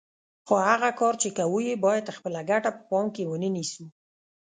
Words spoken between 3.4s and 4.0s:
نیسو.